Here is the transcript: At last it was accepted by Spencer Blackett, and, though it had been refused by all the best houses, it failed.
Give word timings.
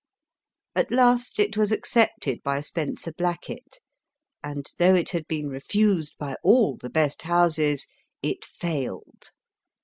At 0.75 0.89
last 0.91 1.37
it 1.39 1.55
was 1.55 1.71
accepted 1.71 2.41
by 2.41 2.59
Spencer 2.61 3.11
Blackett, 3.13 3.79
and, 4.43 4.65
though 4.79 4.95
it 4.95 5.09
had 5.09 5.27
been 5.27 5.47
refused 5.47 6.15
by 6.17 6.37
all 6.43 6.75
the 6.75 6.89
best 6.89 7.21
houses, 7.21 7.85
it 8.23 8.43
failed. 8.43 9.29